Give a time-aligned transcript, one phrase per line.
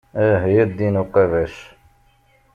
[0.27, 1.55] Ahya a ddin uqabac.